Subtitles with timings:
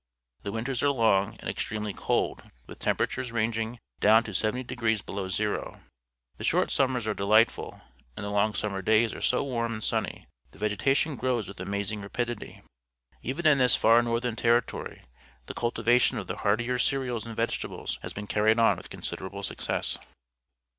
[0.41, 5.81] The winters are long and extremely cold, with temperatures, ranging down to 70° below zero.
[6.37, 7.81] The short summers are delightful,
[8.17, 12.01] and the long summer days are so warm and sunny that vegetation grows with amazing
[12.01, 12.63] rapidity.
[13.21, 15.03] Even in this far northern territory
[15.45, 19.99] the cultivation of the hardier cereals and vegetables has been carried on with considerable success.